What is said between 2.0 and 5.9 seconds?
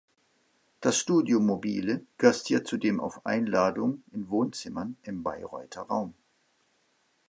gastiert zudem auf Einladung in Wohnzimmern im Bayreuther